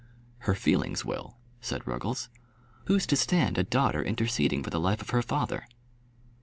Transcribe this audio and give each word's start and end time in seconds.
"Her 0.49 0.55
feelings 0.55 1.05
will," 1.05 1.37
said 1.59 1.85
Ruggles. 1.85 2.27
"Who's 2.85 3.05
to 3.05 3.15
stand 3.15 3.59
a 3.59 3.63
daughter 3.63 4.01
interceding 4.03 4.63
for 4.63 4.71
the 4.71 4.79
life 4.79 5.03
of 5.03 5.11
her 5.11 5.21
father?" 5.21 5.67